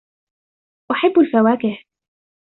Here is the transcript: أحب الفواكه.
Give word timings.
أحب 0.91 1.19
الفواكه. 1.19 1.77